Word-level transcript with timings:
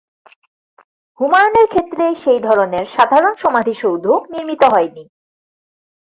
হুমায়ুনের 1.19 1.67
ক্ষেত্রে 1.67 2.05
সেই 2.15 2.39
ধরনের 2.39 2.85
সাধারণ 2.95 3.33
সমাধিসৌধ 3.35 4.05
নির্মিত 4.29 4.61
হয়নি। 4.73 5.03